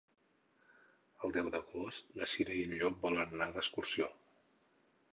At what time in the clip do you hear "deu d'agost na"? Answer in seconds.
1.35-2.31